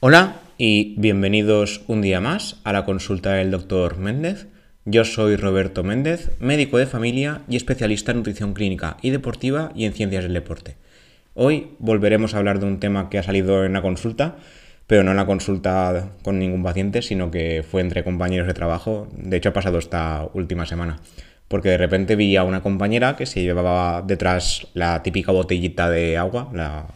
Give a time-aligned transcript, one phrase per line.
[0.00, 4.46] Hola y bienvenidos un día más a la consulta del doctor Méndez.
[4.84, 9.86] Yo soy Roberto Méndez, médico de familia y especialista en nutrición clínica y deportiva y
[9.86, 10.76] en ciencias del deporte.
[11.34, 14.36] Hoy volveremos a hablar de un tema que ha salido en la consulta,
[14.86, 19.08] pero no en la consulta con ningún paciente, sino que fue entre compañeros de trabajo.
[19.16, 21.00] De hecho, ha pasado esta última semana.
[21.48, 26.16] Porque de repente vi a una compañera que se llevaba detrás la típica botellita de
[26.16, 26.86] agua, la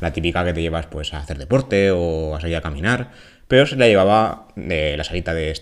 [0.00, 3.10] la típica que te llevas pues a hacer deporte o a salir a caminar,
[3.48, 5.54] pero se la llevaba de la salita de,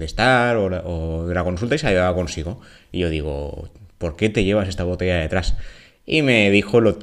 [0.00, 2.60] estar o, de la consulta y se la llevaba consigo.
[2.90, 5.54] Y yo digo, ¿por qué te llevas esta botella detrás?
[6.04, 6.96] Y me dijo lo,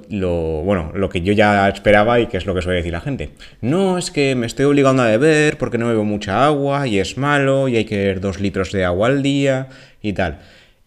[0.64, 3.30] bueno, lo que yo ya esperaba y que es lo que suele decir la gente.
[3.62, 7.18] No, es que me estoy obligando a beber porque no bebo mucha agua y es
[7.18, 9.70] malo y hay que beber dos litros de agua al día
[10.02, 10.40] y tal.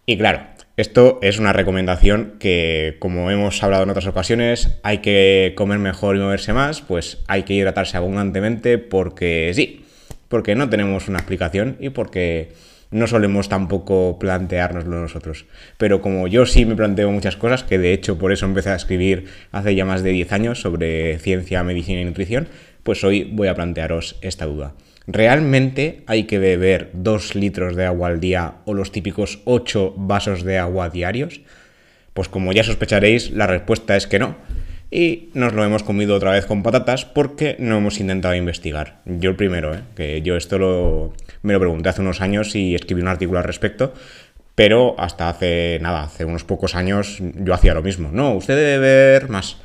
[0.05, 0.41] Y claro,
[0.75, 6.15] esto es una recomendación que, como hemos hablado en otras ocasiones, hay que comer mejor
[6.15, 9.85] y moverse más, pues hay que hidratarse abundantemente porque sí,
[10.29, 12.53] porque no tenemos una explicación y porque
[12.89, 15.45] no solemos tampoco planteárnoslo nosotros.
[15.77, 18.75] Pero como yo sí me planteo muchas cosas, que de hecho por eso empecé a
[18.75, 22.47] escribir hace ya más de 10 años sobre ciencia, medicina y nutrición,
[22.81, 24.73] pues hoy voy a plantearos esta duda.
[25.05, 30.43] ¿Realmente hay que beber 2 litros de agua al día o los típicos 8 vasos
[30.43, 31.41] de agua diarios?
[32.13, 34.35] Pues como ya sospecharéis, la respuesta es que no.
[34.89, 39.01] Y nos lo hemos comido otra vez con patatas porque no hemos intentado investigar.
[39.05, 39.79] Yo el primero, ¿eh?
[39.95, 43.45] que yo esto lo, me lo pregunté hace unos años y escribí un artículo al
[43.45, 43.93] respecto,
[44.55, 48.09] pero hasta hace nada, hace unos pocos años yo hacía lo mismo.
[48.11, 49.57] No, usted debe beber más.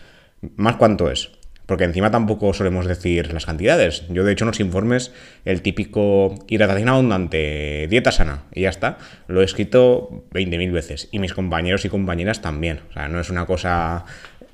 [0.56, 1.31] ¿Más cuánto es?
[1.69, 4.05] Porque encima tampoco solemos decir las cantidades.
[4.08, 5.12] Yo de hecho en los informes
[5.44, 11.19] el típico hidratación abundante, dieta sana, y ya está, lo he escrito 20.000 veces, y
[11.19, 12.80] mis compañeros y compañeras también.
[12.88, 14.06] O sea, no es una cosa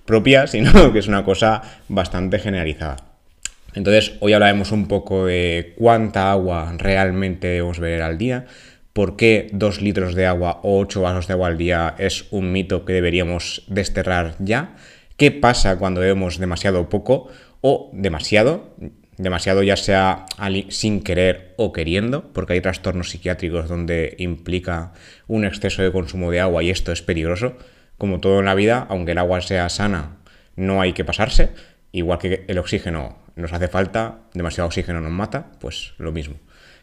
[0.04, 2.96] propia, sino que es una cosa bastante generalizada.
[3.74, 8.46] Entonces, hoy hablaremos un poco de cuánta agua realmente debemos beber al día,
[8.92, 12.50] por qué 2 litros de agua o 8 vasos de agua al día es un
[12.50, 14.74] mito que deberíamos desterrar ya
[15.16, 17.28] ¿Qué pasa cuando bebemos demasiado poco
[17.60, 18.74] o demasiado?
[19.16, 20.26] Demasiado ya sea
[20.70, 24.92] sin querer o queriendo, porque hay trastornos psiquiátricos donde implica
[25.28, 27.56] un exceso de consumo de agua y esto es peligroso.
[27.96, 30.16] Como todo en la vida, aunque el agua sea sana,
[30.56, 31.50] no hay que pasarse.
[31.92, 36.34] Igual que el oxígeno nos hace falta, demasiado oxígeno nos mata, pues lo mismo.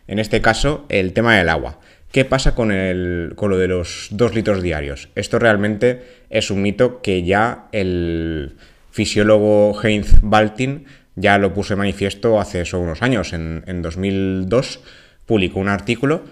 [0.07, 1.79] En este caso, el tema del agua.
[2.11, 5.07] ¿Qué pasa con, el, con lo de los dos litros diarios?
[5.15, 8.57] Esto realmente es un mito que ya el
[8.91, 10.85] fisiólogo Heinz Baltin
[11.15, 13.31] ya lo puso en manifiesto hace solo unos años.
[13.31, 14.81] En, en 2002
[15.25, 16.25] publicó un artículo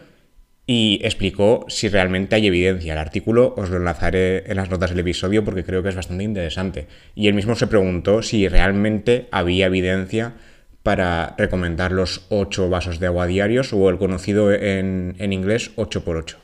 [0.68, 2.91] y explicó si realmente hay evidencia.
[2.91, 6.25] El artículo os lo enlazaré en las notas del episodio porque creo que es bastante
[6.25, 6.88] interesante.
[7.16, 10.34] Y él mismo se preguntó si realmente había evidencia
[10.89, 16.38] para recomendar los 8 vasos de agua diarios o el conocido en, inglés 8x8.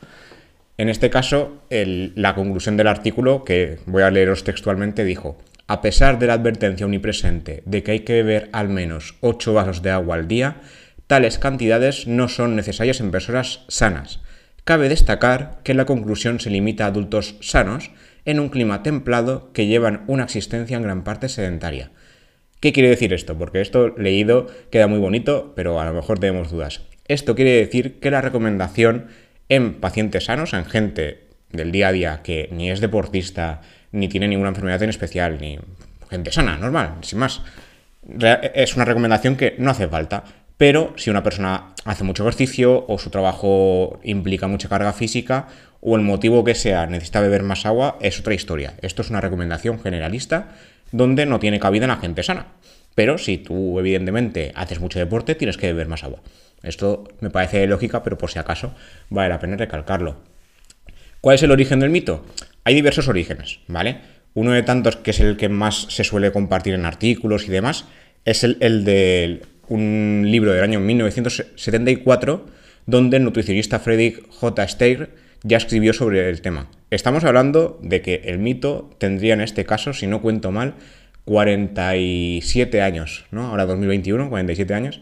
[0.78, 6.19] En este caso, la conclusión del artículo, que voy a leeros textualmente, dijo, a pesar
[6.19, 10.13] de la advertencia omnipresente de que hay que beber al menos 8 vasos de agua
[10.13, 10.57] al día,
[11.07, 14.19] tales cantidades no son necesarias en personas sanas.
[14.63, 17.89] Cabe destacar que la conclusión se limita a adultos sanos
[18.25, 21.89] en un clima templado que llevan una existencia en gran parte sedentaria.
[22.60, 23.38] ¿Qué quiere decir esto?
[23.38, 26.82] Porque esto leído queda muy bonito, pero a lo mejor tenemos dudas.
[27.08, 29.08] Esto quiere decir que la recomendación
[29.50, 33.62] en pacientes sanos, en gente del día a día que ni es deportista,
[33.92, 35.60] ni tiene ninguna enfermedad en especial, ni
[36.10, 37.42] gente sana, normal, sin más,
[38.54, 40.24] es una recomendación que no hace falta.
[40.58, 45.48] Pero si una persona hace mucho ejercicio o su trabajo implica mucha carga física
[45.82, 48.76] o el motivo que sea necesita beber más agua, es otra historia.
[48.82, 50.56] Esto es una recomendación generalista
[50.91, 52.47] donde no tiene cabida en la gente sana.
[52.96, 56.22] Pero si tú, evidentemente, haces mucho deporte, tienes que beber más agua.
[56.63, 58.73] Esto me parece lógica, pero por si acaso
[59.09, 60.18] vale la pena recalcarlo.
[61.22, 62.25] ¿Cuál es el origen del mito?
[62.63, 63.98] Hay diversos orígenes, ¿vale?
[64.33, 67.86] Uno de tantos, que es el que más se suele compartir en artículos y demás,
[68.25, 72.45] es el, de un libro del año 1974,
[72.86, 74.68] donde el nutricionista Frederick J.
[74.68, 75.10] Steyer
[75.44, 76.68] ya escribió sobre el tema.
[76.92, 80.76] Estamos hablando de que el mito tendría en este caso, si no cuento mal,
[81.26, 83.48] 47 años, ¿no?
[83.48, 85.02] Ahora 2021, 47 años.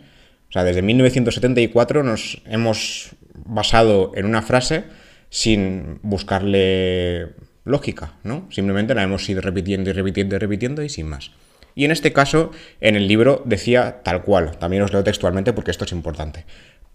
[0.50, 3.10] O sea, desde 1974 nos hemos
[3.46, 4.86] basado en una frase
[5.30, 7.30] sin buscarle
[7.66, 8.48] lógica, ¿no?
[8.50, 11.32] Simplemente la hemos ido repitiendo y repitiendo y repitiendo y sin más.
[11.76, 15.72] Y en este caso, en el libro decía tal cual, también os leo textualmente porque
[15.72, 16.46] esto es importante.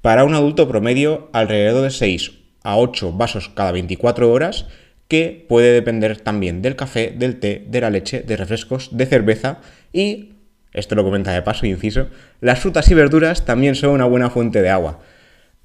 [0.01, 4.67] Para un adulto promedio, alrededor de 6 a 8 vasos cada 24 horas,
[5.09, 9.61] que puede depender también del café, del té, de la leche, de refrescos, de cerveza
[9.91, 10.35] y
[10.75, 12.09] esto lo comenta de paso, inciso,
[12.43, 15.01] las frutas y verduras también son una buena fuente de agua.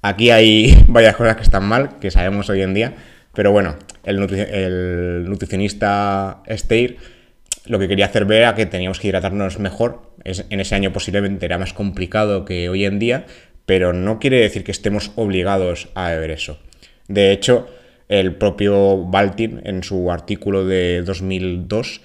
[0.00, 2.94] Aquí hay varias cosas que están mal, que sabemos hoy en día,
[3.34, 6.96] pero bueno, el, nutricionista Steir
[7.66, 10.10] lo que quería hacer ver era que teníamos que hidratarnos mejor.
[10.24, 13.26] en ese año posiblemente era más complicado que hoy en día,
[13.66, 16.58] pero no quiere decir que estemos obligados a beber eso.
[17.08, 17.68] De hecho,
[18.08, 22.00] el propio Baltin, en su artículo de 2002,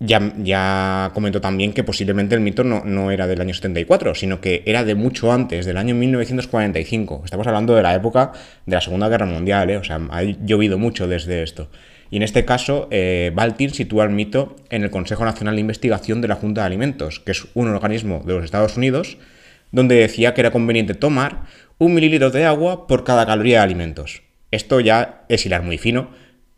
[0.00, 4.40] ya, ya, comentó también que posiblemente el mito no, no, era del año 74, sino
[4.40, 7.22] que era de mucho antes, del año 1945.
[7.24, 8.32] Estamos hablando de la época
[8.66, 9.76] de la Segunda Guerra Mundial, ¿eh?
[9.76, 11.68] o sea, ha llovido mucho desde esto.
[12.10, 16.20] Y en este caso, eh, Baltin sitúa el mito en el Consejo Nacional de Investigación
[16.20, 19.16] de la Junta de Alimentos, que es un organismo de los Estados Unidos,
[19.72, 21.42] donde decía que era conveniente tomar
[21.78, 24.22] un mililitro de agua por cada caloría de alimentos.
[24.50, 26.10] Esto ya es hilar muy fino,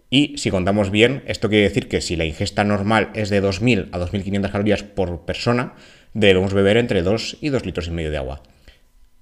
[0.09, 3.89] y si contamos bien, esto quiere decir que si la ingesta normal es de 2.000
[3.91, 5.75] a 2.500 calorías por persona,
[6.15, 8.43] debemos beber entre 2 y 2 litros y medio de agua.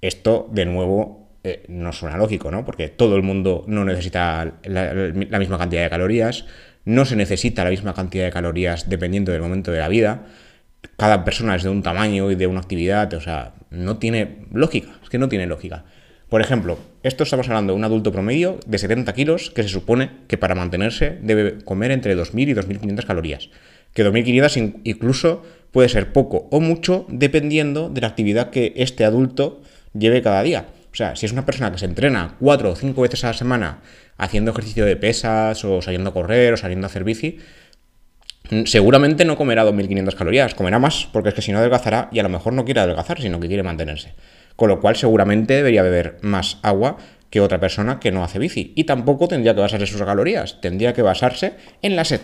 [0.03, 2.65] Esto, de nuevo, eh, no suena lógico, ¿no?
[2.67, 6.45] Porque todo el mundo no necesita la, misma cantidad de calorías,
[6.85, 10.27] no se necesita la misma cantidad de calorías dependiendo del momento de la vida.
[10.97, 14.89] Cada persona es de un tamaño y de una actividad, o sea, no tiene lógica,
[15.03, 15.85] es que no tiene lógica.
[16.29, 20.11] Por ejemplo, esto estamos hablando de un adulto promedio de 70 kilos que se supone
[20.27, 23.51] que para mantenerse debe comer entre 2.000 y 2.500 calorías.
[23.93, 29.63] Que 2.500 incluso puede ser poco o mucho dependiendo de la actividad que este adulto
[29.93, 30.67] lleve cada día.
[30.93, 33.35] O sea, si es una persona que se entrena 4 o 5 veces a la
[33.35, 33.79] semana
[34.17, 37.39] haciendo ejercicio de pesas o saliendo a correr o saliendo a hacer bici,
[38.67, 42.23] seguramente no comerá 2.500 calorías, comerá más porque es que si no adelgazará y a
[42.23, 44.15] lo mejor no quiere adelgazar, sino que quiere mantenerse
[44.57, 46.97] con lo cual seguramente debería beber más agua
[47.31, 48.73] que otra persona que no hace bici.
[48.77, 52.21] Y tampoco tendría que basarse en sus calorías, tendría que basarse en la sed,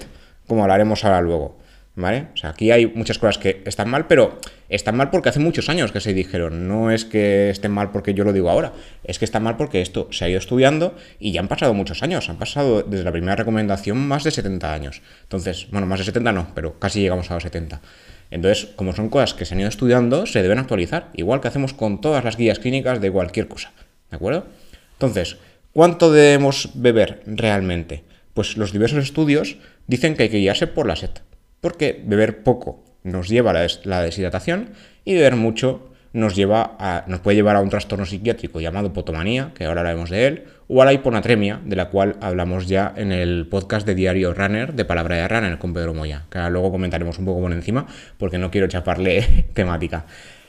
[0.46, 1.58] como hablaremos ahora luego.
[2.00, 2.28] ¿Vale?
[2.32, 4.38] O sea, aquí hay muchas cosas que están mal, pero
[4.70, 6.66] están mal porque hace muchos años que se dijeron.
[6.66, 8.72] No es que estén mal porque yo lo digo ahora,
[9.04, 12.02] es que están mal porque esto se ha ido estudiando y ya han pasado muchos
[12.02, 12.28] años.
[12.30, 15.02] Han pasado desde la primera recomendación más de 70 años.
[15.22, 17.82] Entonces, bueno, más de 70 no, pero casi llegamos a los 70.
[18.30, 21.74] Entonces, como son cosas que se han ido estudiando, se deben actualizar, igual que hacemos
[21.74, 23.72] con todas las guías clínicas de cualquier cosa.
[24.10, 24.46] ¿De acuerdo?
[24.92, 25.36] Entonces,
[25.72, 28.04] ¿cuánto debemos beber realmente?
[28.34, 29.56] Pues los diversos estudios
[29.88, 31.10] dicen que hay que guiarse por la sed,
[31.60, 34.70] porque beber poco nos lleva a la deshidratación
[35.04, 39.52] y beber mucho nos, lleva a, nos puede llevar a un trastorno psiquiátrico llamado potomanía,
[39.54, 43.12] que ahora hablaremos de él, o a la hiponatremia, de la cual hablamos ya en
[43.12, 47.18] el podcast de Diario Runner, de Palabra de Runner, con Pedro Moya, que luego comentaremos
[47.18, 47.86] un poco por encima,
[48.18, 50.06] porque no quiero chaparle temática.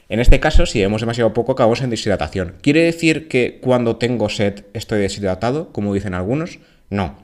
[0.09, 2.55] En este caso, si bebemos demasiado poco, acabamos en deshidratación.
[2.61, 6.59] ¿Quiere decir que cuando tengo sed estoy deshidratado, como dicen algunos?
[6.89, 7.15] No.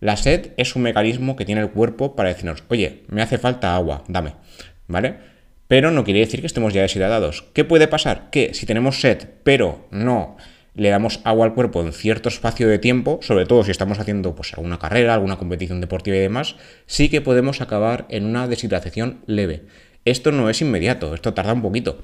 [0.00, 3.74] La sed es un mecanismo que tiene el cuerpo para decirnos, oye, me hace falta
[3.74, 4.34] agua, dame.
[4.86, 5.38] ¿Vale?
[5.68, 7.44] pero no quiere decir que estemos ya deshidratados.
[7.52, 8.30] ¿Qué puede pasar?
[8.30, 10.36] Que si tenemos sed, pero no
[10.74, 14.34] le damos agua al cuerpo en cierto espacio de tiempo, sobre todo si estamos haciendo
[14.34, 16.56] pues, alguna carrera, alguna competición deportiva y demás,
[16.86, 19.64] sí que podemos acabar en una deshidratación leve.
[20.04, 22.00] Esto no es inmediato, esto tarda un poquito.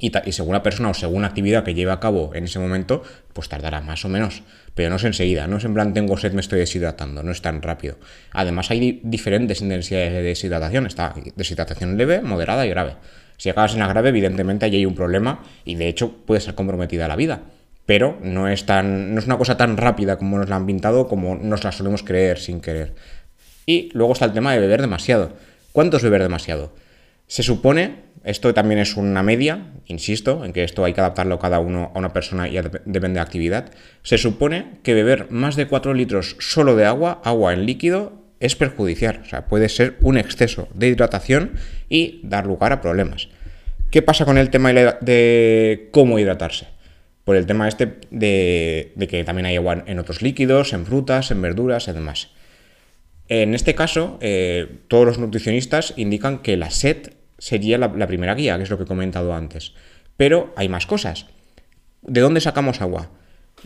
[0.00, 3.02] Y, según la persona o según la actividad que lleve a cabo en ese momento,
[3.32, 4.42] pues tardará más o menos.
[4.74, 7.42] Pero no es enseguida, no es en plan tengo sed, me estoy deshidratando, no es
[7.42, 7.98] tan rápido.
[8.32, 12.94] Además hay diferentes intensidades de deshidratación, está deshidratación leve, moderada y grave.
[13.36, 16.54] Si acabas en la grave, evidentemente ahí hay un problema y de hecho puede ser
[16.54, 17.42] comprometida la vida.
[17.86, 21.08] Pero no es, tan, no es una cosa tan rápida como nos la han pintado,
[21.08, 22.94] como nos la solemos creer sin querer.
[23.66, 25.32] Y luego está el tema de beber demasiado.
[25.72, 26.72] ¿Cuánto es beber demasiado?
[27.26, 31.58] Se supone esto también es una media, insisto, en que esto hay que adaptarlo cada
[31.58, 33.72] uno a una persona y depende de actividad.
[34.02, 38.56] Se supone que beber más de 4 litros solo de agua, agua en líquido, es
[38.56, 39.20] perjudicial.
[39.22, 41.52] O sea, puede ser un exceso de hidratación
[41.88, 43.28] y dar lugar a problemas.
[43.90, 46.68] ¿Qué pasa con el tema de cómo hidratarse?
[47.24, 51.40] Por el tema este de, que también hay agua en otros líquidos, en frutas, en
[51.42, 52.28] verduras y demás.
[53.28, 58.56] En este caso, eh, todos los nutricionistas indican que la sed sería la, primera guía,
[58.56, 59.72] que es lo que he comentado antes.
[60.16, 61.26] Pero hay más cosas.
[62.02, 63.10] ¿De dónde sacamos agua?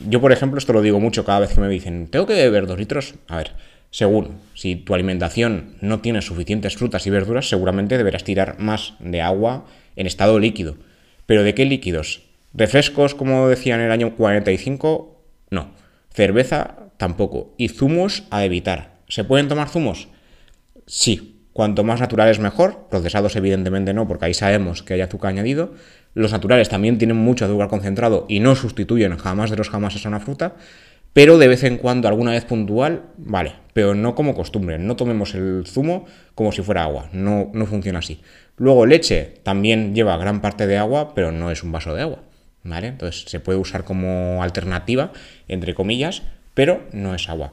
[0.08, 2.66] Yo, por ejemplo, esto lo digo mucho cada vez que me dicen, ¿tengo que beber
[2.66, 3.14] dos litros?
[3.28, 3.52] A ver,
[3.90, 9.20] según, si tu alimentación no tiene suficientes frutas y verduras, seguramente deberás tirar más de
[9.20, 9.66] agua
[9.96, 10.76] en estado líquido.
[11.26, 12.22] ¿Pero de qué líquidos?
[12.52, 15.20] ¿Refrescos, como decía en el año 45?
[15.50, 15.72] No.
[16.10, 17.54] Cerveza tampoco.
[17.56, 18.94] Y zumos a evitar.
[19.08, 20.08] ¿Se pueden tomar zumos?
[20.86, 25.72] Sí, Cuanto más naturales mejor, procesados evidentemente no, porque ahí sabemos que hay azúcar añadido.
[26.12, 30.08] Los naturales también tienen mucho azúcar concentrado y no sustituyen jamás de los jamás a
[30.08, 30.56] una fruta,
[31.12, 34.80] pero de vez en cuando, alguna vez puntual, vale, pero no como costumbre.
[34.80, 38.20] No tomemos el zumo como si fuera agua, no, no funciona así.
[38.56, 42.18] Luego leche también lleva gran parte de agua, pero no es un vaso de agua.
[42.64, 42.88] ¿Vale?
[42.88, 45.12] Entonces se puede usar como alternativa,
[45.46, 46.22] entre comillas,
[46.54, 47.52] pero no es agua.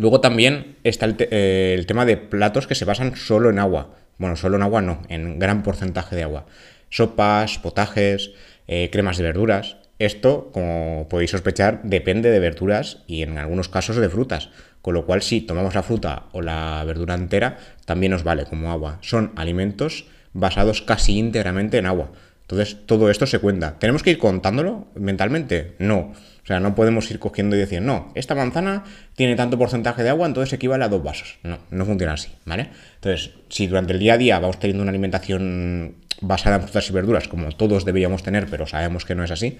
[0.00, 3.90] Luego también está el, eh, el, tema de platos que se basan solo en agua.
[4.16, 6.46] Bueno, solo en agua no, en gran porcentaje de agua.
[6.88, 8.30] Sopas, potajes,
[8.66, 9.76] eh, cremas de verduras.
[9.98, 14.48] Esto, como podéis sospechar, depende de verduras y en algunos casos de frutas.
[14.80, 18.72] Con lo cual, si tomamos la fruta o la verdura entera, también nos vale como
[18.72, 18.96] agua.
[19.02, 22.10] Son alimentos basados casi íntegramente en agua.
[22.40, 23.78] Entonces, todo esto se cuenta.
[23.78, 25.74] ¿Tenemos que ir contándolo mentalmente?
[25.78, 26.14] No.
[26.50, 28.82] Sea, no podemos ir cogiendo y decir, no, esta manzana
[29.14, 31.38] tiene tanto porcentaje de agua, entonces equivale a dos vasos.
[31.44, 32.70] No, no funciona así, ¿vale?
[32.96, 36.92] Entonces, si durante el día a día vamos teniendo una alimentación basada en frutas y
[36.92, 39.58] verduras, como todos deberíamos tener, pero sabemos que no es así,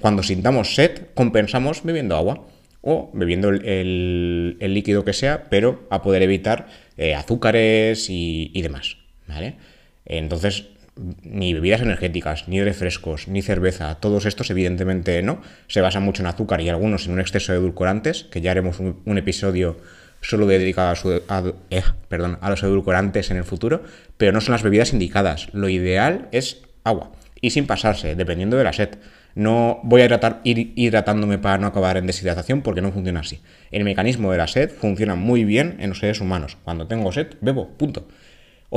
[0.00, 2.46] cuando sintamos sed, compensamos bebiendo agua
[2.82, 8.96] o bebiendo el, líquido que sea, pero a poder evitar eh, azúcares y, y demás,
[9.26, 9.56] ¿vale?
[10.04, 10.66] Entonces,
[11.22, 16.28] ni bebidas energéticas, ni refrescos, ni cerveza, todos estos evidentemente no, se basan mucho en
[16.28, 19.76] azúcar y algunos en un exceso de edulcorantes, que ya haremos un, episodio
[20.22, 23.82] solo dedicado a, eh, perdón, a los edulcorantes en el futuro,
[24.16, 25.48] pero no son las bebidas indicadas.
[25.52, 28.98] Lo ideal es agua y sin pasarse, dependiendo de la sed.
[29.34, 33.40] No voy a ir hidratándome para no acabar en deshidratación porque no funciona así.
[33.70, 36.56] El mecanismo de la sed funciona muy bien en los seres humanos.
[36.64, 38.08] Cuando tengo sed, bebo, punto.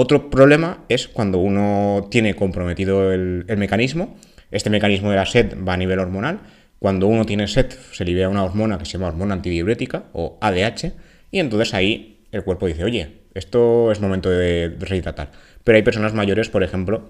[0.02, 4.16] Otro problema es cuando uno tiene comprometido el, mecanismo.
[4.50, 6.40] Este mecanismo de la sed va a nivel hormonal.
[6.80, 10.94] Cuando uno tiene sed, se libera una hormona que se llama hormona antidiurética o ADH,
[11.32, 15.34] y entonces ahí el cuerpo dice, oye, esto es momento de rehidratar.
[15.66, 17.10] Pero hay personas mayores, por ejemplo,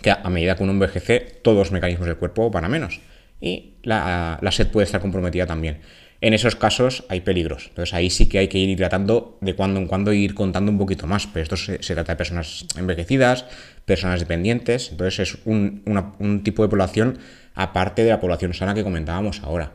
[0.00, 3.02] que a medida que uno envejece, todos los mecanismos del cuerpo van a menos.
[3.42, 5.80] Y la, la sed puede estar comprometida también
[6.26, 7.66] en esos casos hay peligros.
[7.68, 10.72] Entonces ahí sí que hay que ir hidratando de cuando en cuando e ir contando
[10.72, 11.26] un poquito más.
[11.26, 13.44] Pero esto se, trata de personas envejecidas,
[13.84, 14.90] personas dependientes.
[14.90, 17.18] Entonces es un, tipo de población
[17.54, 19.72] aparte de la población sana que comentábamos ahora.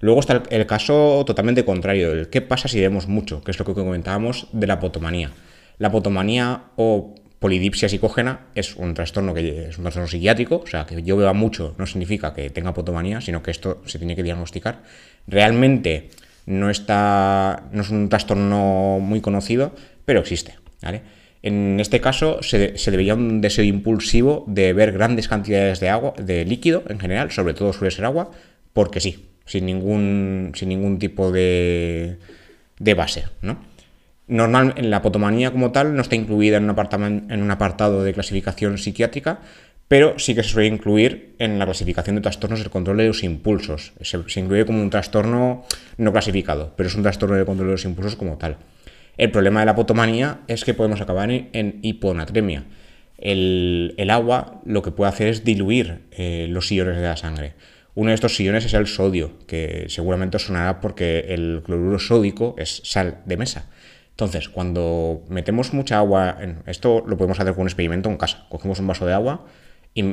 [0.00, 3.64] Luego está el, caso totalmente contrario, el qué pasa si vemos mucho, que es lo
[3.64, 5.30] que comentábamos de la potomanía.
[5.78, 7.14] La potomanía o
[7.44, 11.34] polidipsia psicógena es un trastorno que es un trastorno psiquiátrico, o sea, que yo beba
[11.34, 14.82] mucho no significa que tenga potomanía, sino que esto se tiene que diagnosticar.
[15.26, 16.08] Realmente
[16.46, 19.74] no está no es un trastorno muy conocido,
[20.06, 20.54] pero existe,
[21.42, 26.14] En este caso se, se, debería un deseo impulsivo de beber grandes cantidades de agua,
[26.16, 28.30] de líquido en general, sobre todo suele ser agua,
[28.72, 32.16] porque sí, sin ningún, sin ningún tipo de,
[32.78, 33.73] de base, ¿no?
[34.26, 38.14] Normal, en la potomanía como tal no está incluida en un, en un apartado de
[38.14, 39.40] clasificación psiquiátrica,
[39.88, 43.22] pero sí que se suele incluir en la clasificación de trastornos del control de los
[43.22, 43.92] impulsos.
[44.00, 45.64] Se, incluye como un trastorno
[45.98, 48.56] no clasificado, pero es un trastorno de control de los impulsos como tal.
[49.16, 52.64] El problema de la potomanía es que podemos acabar en, hiponatremia.
[53.18, 57.52] El, agua lo que puede hacer es diluir eh, los iones de la sangre.
[57.94, 62.80] Uno de estos iones es el sodio, que seguramente sonará porque el cloruro sódico es
[62.84, 63.70] sal de mesa.
[64.14, 68.46] Entonces, cuando metemos mucha agua, en, esto lo podemos hacer con un experimento en casa.
[68.48, 69.44] Cogemos un vaso de agua
[69.92, 70.04] y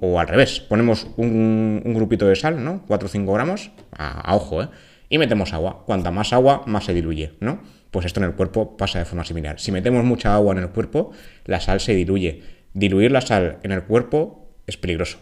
[0.00, 2.84] o, al revés, ponemos un, grupito de sal, ¿no?
[2.86, 4.68] 4 o 5 gramos, a, ojo, ¿eh?
[5.08, 5.82] Y metemos agua.
[5.86, 7.60] Cuanta más agua, más se diluye, ¿no?
[7.90, 9.58] Pues esto en el cuerpo pasa de forma similar.
[9.58, 11.10] Si metemos mucha agua en el cuerpo,
[11.44, 12.42] la sal se diluye.
[12.74, 15.18] Diluir la sal en el cuerpo es peligroso,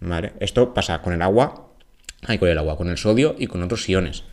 [0.00, 0.32] ¿vale?
[0.40, 1.68] Esto pasa con el agua,
[2.26, 4.24] hay con el agua, con el sodio y con otros iones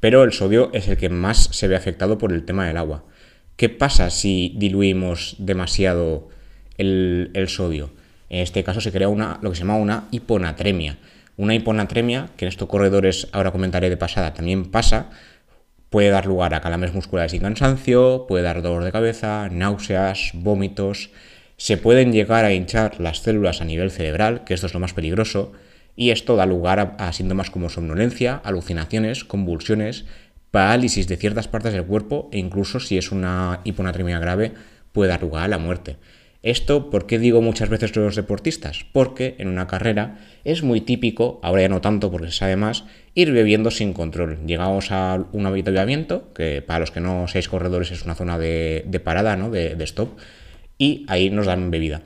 [0.00, 3.04] pero el sodio es el que más se ve afectado por el tema del agua.
[3.56, 6.28] ¿Qué pasa si diluimos demasiado
[6.76, 7.90] el, sodio?
[8.28, 10.98] En este caso se crea una, lo que se llama una hiponatremia.
[11.38, 15.10] Una hiponatremia, que en estos corredores ahora comentaré de pasada, también pasa,
[15.90, 21.10] puede dar lugar a calambres musculares y cansancio, puede dar dolor de cabeza, náuseas, vómitos,
[21.56, 24.92] se pueden llegar a hinchar las células a nivel cerebral, que esto es lo más
[24.92, 25.52] peligroso,
[25.96, 30.04] y esto da lugar a, síntomas como somnolencia, alucinaciones, convulsiones,
[30.50, 34.52] parálisis de ciertas partes del cuerpo e incluso si es una hiponatremia grave
[34.92, 35.96] puede dar lugar a la muerte.
[36.42, 38.86] Esto, ¿por qué digo muchas veces los deportistas?
[38.92, 42.84] Porque en una carrera es muy típico, ahora ya no tanto porque se sabe más,
[43.14, 44.38] ir bebiendo sin control.
[44.46, 49.00] Llegamos a un avituallamiento, que para los que no seáis corredores es una zona de,
[49.02, 49.50] parada, ¿no?
[49.50, 50.18] de stop,
[50.78, 52.02] y ahí nos dan bebida.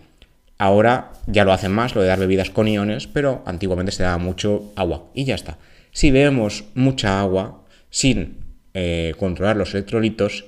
[0.60, 4.18] Ahora ya lo hacen más, lo de dar bebidas con iones, pero antiguamente se daba
[4.18, 5.56] mucho agua y ya está.
[5.90, 10.44] Si bebemos mucha agua sin eh, controlar los electrolitos,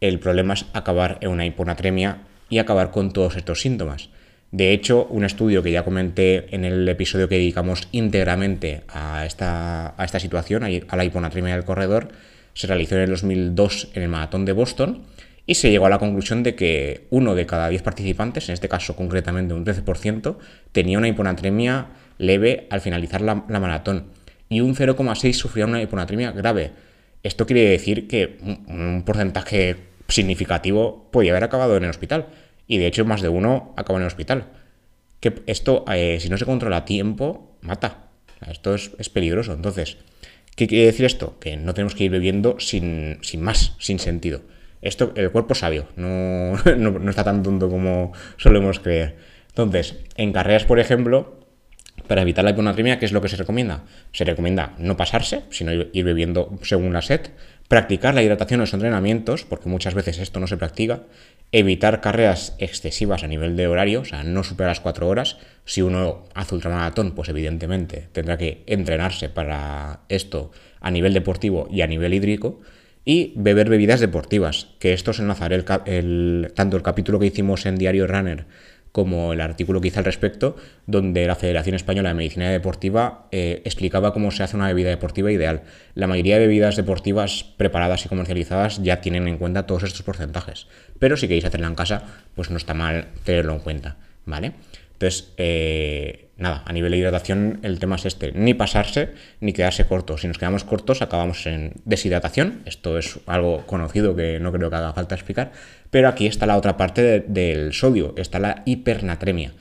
[0.00, 4.08] el problema es acabar en una hiponatremia y acabar con todos estos síntomas.
[4.50, 9.94] De hecho, un estudio que ya comenté en el episodio que dedicamos íntegramente a esta,
[9.96, 12.08] a esta situación, a la hiponatremia del corredor,
[12.54, 15.04] se realizó en el 2002 en el maratón de Boston
[15.46, 18.68] y se llegó a la conclusión de que uno de cada 10 participantes, en este
[18.68, 20.36] caso concretamente un 13%,
[20.72, 24.06] tenía una hiponatremia leve al finalizar la, maratón
[24.48, 26.72] y un 0,6 sufría una hiponatremia grave.
[27.22, 29.76] Esto quiere decir que un porcentaje
[30.08, 32.26] significativo podía haber acabado en el hospital
[32.66, 34.46] y de hecho más de uno acabó en el hospital.
[35.20, 38.08] Que esto, eh, si no se controla a tiempo, mata.
[38.46, 39.54] Esto es, es, peligroso.
[39.54, 39.96] Entonces,
[40.54, 41.38] ¿qué quiere decir esto?
[41.38, 44.42] Que no tenemos que ir bebiendo sin, sin más, sin sentido.
[44.84, 49.16] Esto, el cuerpo sabio, no, no, está tan tonto como solemos creer.
[49.48, 51.40] Entonces, en carreras, por ejemplo,
[52.06, 53.84] para evitar la hiponatremia, ¿qué es lo que se recomienda?
[54.12, 57.30] Se recomienda no pasarse, sino ir bebiendo según la sed,
[57.66, 61.04] practicar la hidratación en los entrenamientos, porque muchas veces esto no se practica,
[61.50, 65.38] evitar carreras excesivas a nivel de horario, o sea, no superar las 4 horas.
[65.64, 70.50] Si uno hace ultramaratón, pues evidentemente tendrá que entrenarse para esto
[70.80, 72.60] a nivel deportivo y a nivel hídrico
[73.04, 77.76] y beber bebidas deportivas, que esto es enlazaré el, tanto el capítulo que hicimos en
[77.76, 78.46] Diario Runner
[78.94, 80.54] como el artículo que hice al respecto,
[80.86, 85.32] donde la Federación Española de Medicina Deportiva eh, explicaba cómo se hace una bebida deportiva
[85.32, 85.62] ideal.
[85.96, 90.68] La mayoría de bebidas deportivas preparadas y comercializadas ya tienen en cuenta todos estos porcentajes,
[91.00, 92.04] pero si queréis hacerla en casa,
[92.36, 93.96] pues no está mal tenerlo en cuenta,
[94.26, 94.52] ¿vale?
[94.94, 99.10] Entonces, eh, nada, a nivel de hidratación el tema es este, ni pasarse
[99.40, 100.18] ni quedarse corto.
[100.18, 104.76] Si nos quedamos cortos acabamos en deshidratación, esto es algo conocido que no creo que
[104.76, 105.52] haga falta explicar,
[105.90, 109.52] pero aquí está la otra parte del sodio, está la hipernatremia.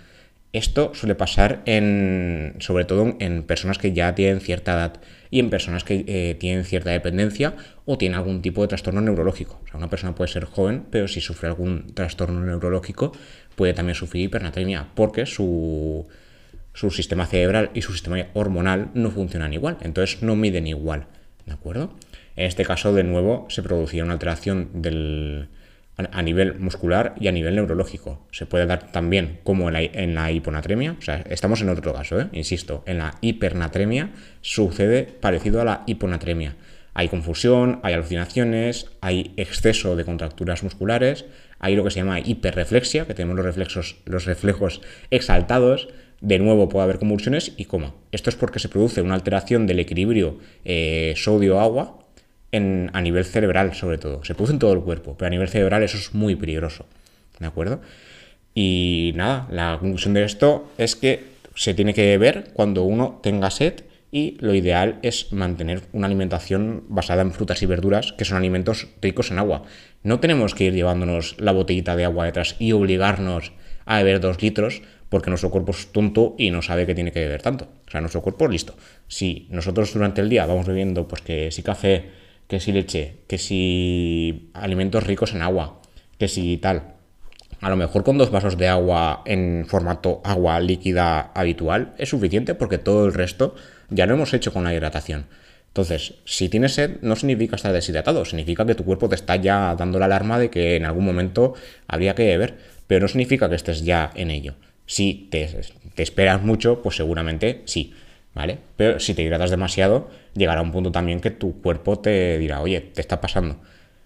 [0.52, 4.94] Esto suele pasar en, sobre todo en personas que ya tienen cierta edad
[5.34, 9.60] y en personas que eh, tienen cierta dependencia o tienen algún tipo de trastorno neurológico.
[9.64, 13.14] O sea, una persona puede ser joven, pero si sufre algún trastorno neurológico
[13.56, 16.06] puede también sufrir hipernatremia porque su,
[16.76, 21.08] su sistema cerebral y su sistema hormonal no funcionan igual, entonces no miden igual.
[21.48, 21.96] ¿De acuerdo?
[22.36, 25.48] En este caso, de nuevo, se producía una alteración del,
[25.98, 28.26] a nivel muscular y a nivel neurológico.
[28.32, 32.30] Se puede dar también como en la, hiponatremia, o sea, estamos en otro caso, ¿eh?
[32.32, 36.56] insisto, en la hipernatremia sucede parecido a la hiponatremia.
[36.96, 41.26] Hay confusión, hay alucinaciones, hay exceso de contracturas musculares,
[41.60, 45.90] hay lo que se llama hiperreflexia, que tenemos los reflejos, los reflejos exaltados,
[46.22, 47.96] de nuevo puede haber convulsiones y coma.
[48.12, 52.03] Esto es porque se produce una alteración del equilibrio eh, sodio-agua
[52.54, 54.24] a nivel cerebral sobre todo.
[54.24, 56.86] Se produce en todo el cuerpo, pero a nivel cerebral eso es muy peligroso.
[57.40, 57.82] ¿De acuerdo?
[58.54, 63.50] Y nada, la conclusión de esto es que se tiene que beber cuando uno tenga
[63.50, 68.38] sed y lo ideal es mantener una alimentación basada en frutas y verduras, que son
[68.38, 69.64] alimentos ricos en agua.
[70.04, 73.54] No tenemos que ir llevándonos la botellita de agua detrás y obligarnos
[73.86, 77.22] a beber dos litros porque nuestro cuerpo es tonto y no sabe que tiene que
[77.22, 77.68] beber tanto.
[77.88, 78.76] O sea, nuestro cuerpo listo.
[79.08, 83.38] Si nosotros durante el día vamos bebiendo, pues que si café, que si leche, que
[83.38, 85.82] si alimentos ricos en agua,
[86.18, 86.94] que si tal.
[87.62, 92.56] A lo mejor con dos vasos de agua en formato agua líquida habitual es suficiente
[92.56, 93.56] porque todo el resto
[93.90, 95.28] ya lo hemos hecho con la hidratación.
[95.68, 99.76] Entonces, si tienes sed, no significa estar deshidratado, significa que tu cuerpo te está ya
[99.76, 101.56] dando la alarma de que en algún momento
[101.88, 104.54] habría que beber, pero no significa que estés ya en ello.
[104.86, 105.62] Si te,
[105.96, 107.94] te esperas mucho, pues seguramente sí.
[108.34, 108.60] ¿Vale?
[108.78, 112.82] Pero si te hidratas demasiado, llegará un punto también que tu cuerpo te dirá, oye,
[112.82, 113.58] te está pasando.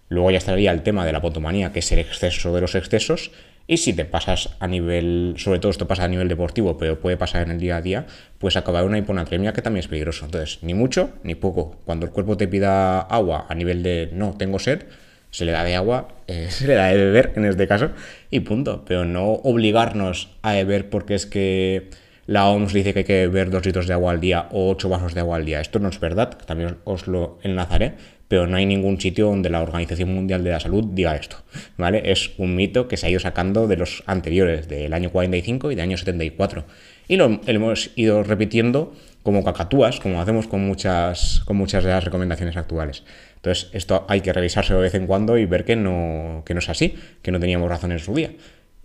[0.10, 3.32] Luego ya estaría el tema de la potomanía, que es el exceso de los excesos,
[3.70, 7.18] y si te pasas a nivel, sobre todo esto pasa a nivel deportivo, pero puede
[7.18, 8.06] pasar en el día a día,
[8.38, 10.24] pues acabar una hiponatremia que también es peligroso.
[10.24, 11.76] Entonces, ni mucho ni poco.
[11.84, 14.86] Cuando el cuerpo te pida agua a nivel de no tengo sed,
[15.32, 17.92] se le da de agua, eh, se le da de beber en este caso,
[18.32, 18.86] y punto.
[18.88, 21.90] Pero no obligarnos a beber porque es que
[22.28, 24.90] la OMS dice que hay que beber dos litros de agua al día o ocho
[24.90, 25.62] vasos de agua al día.
[25.62, 27.94] Esto no es verdad, también os lo enlazaré,
[28.28, 31.38] pero no hay ningún sitio donde la Organización Mundial de la Salud diga esto,
[31.78, 32.12] ¿vale?
[32.12, 35.76] Es un mito que se ha ido sacando de los anteriores, del año 45 y
[35.76, 36.66] del año 74.
[37.08, 42.04] Y lo hemos ido repitiendo como cacatúas, como hacemos con muchas, con muchas de las
[42.04, 43.04] recomendaciones actuales.
[43.36, 46.60] Entonces, esto hay que revisarse de vez en cuando y ver que no, que no
[46.60, 48.32] es así, que no teníamos razón en su día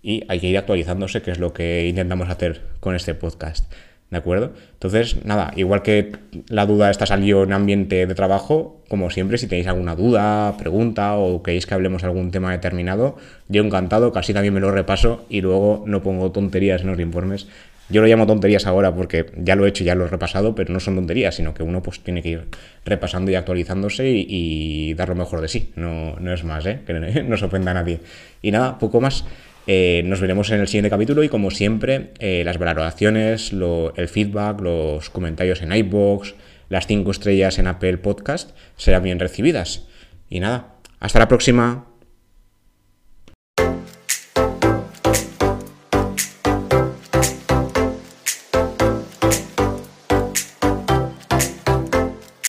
[0.03, 3.73] y hay que ir actualizándose, que es lo que intentamos hacer con este podcast.
[4.11, 4.53] ¿De acuerdo?
[4.75, 6.13] Entonces, nada, igual que
[6.49, 11.17] la duda está salió en ambiente de trabajo, como siempre, si tenéis alguna duda, pregunta
[11.17, 13.17] o queréis que hablemos algún tema determinado,
[13.49, 17.49] yo encantado, casi también me lo repaso y luego no pongo tonterías en los informes.
[17.89, 20.75] Yo lo llamo tonterías ahora porque ya lo he hecho, ya lo he repasado, pero
[20.75, 22.45] no son tonterías, sino que uno pues tiene que ir
[22.85, 25.73] repasando y actualizándose y, dar lo mejor de sí.
[25.75, 26.81] No, no es más, ¿eh?
[26.87, 26.93] que
[27.27, 28.01] no se ofenda a nadie.
[28.43, 29.25] Y nada, poco más.
[29.67, 34.61] Eh, nos veremos en el siguiente capítulo y como siempre, eh, las valoraciones, el feedback,
[34.61, 36.35] los comentarios en iBox,
[36.69, 39.87] las 5 estrellas en Apple Podcast serán bien recibidas.
[40.29, 41.92] Y nada, hasta la próxima.